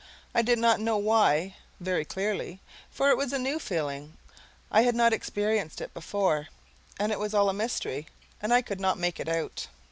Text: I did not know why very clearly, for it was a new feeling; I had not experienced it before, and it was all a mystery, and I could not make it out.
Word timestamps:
I 0.33 0.41
did 0.41 0.57
not 0.57 0.79
know 0.79 0.97
why 0.97 1.57
very 1.79 2.05
clearly, 2.05 2.59
for 2.89 3.11
it 3.11 3.17
was 3.17 3.31
a 3.31 3.37
new 3.37 3.59
feeling; 3.59 4.17
I 4.71 4.81
had 4.81 4.95
not 4.95 5.13
experienced 5.13 5.79
it 5.79 5.93
before, 5.93 6.47
and 6.99 7.11
it 7.11 7.19
was 7.19 7.35
all 7.35 7.49
a 7.49 7.53
mystery, 7.53 8.07
and 8.41 8.51
I 8.51 8.63
could 8.63 8.79
not 8.79 8.97
make 8.97 9.19
it 9.19 9.29
out. 9.29 9.67